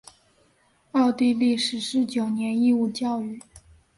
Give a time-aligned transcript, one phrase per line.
[0.93, 3.39] 奥地利实施九年义务教育。